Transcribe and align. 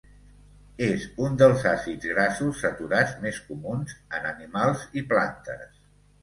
És 0.85 1.03
uns 1.25 1.35
dels 1.41 1.65
àcids 1.71 2.09
grassos 2.13 2.63
saturats 2.65 3.13
més 3.27 3.39
comuns 3.51 3.95
en 4.21 4.27
animals 4.33 4.89
i 5.03 5.07
plantes. 5.15 5.79